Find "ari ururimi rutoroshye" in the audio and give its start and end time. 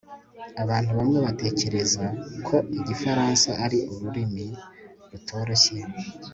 3.65-5.77